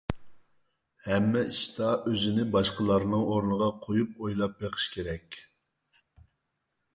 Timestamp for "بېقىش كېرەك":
4.65-5.39